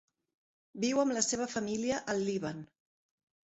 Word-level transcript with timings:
Viu 0.85 1.01
amb 1.03 1.15
la 1.17 1.23
seva 1.27 1.47
família 1.53 2.01
al 2.17 2.25
Líban. 2.31 2.65